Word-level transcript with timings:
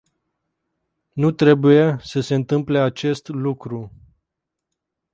Nu 1.13 1.31
trebuie 1.31 1.97
să 2.03 2.19
se 2.19 2.35
întâmple 2.35 2.79
acest 2.79 3.27
lucru. 3.27 3.91